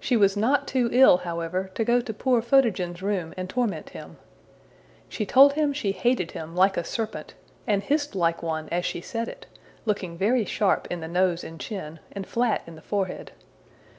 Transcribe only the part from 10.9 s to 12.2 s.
in the nose and chin,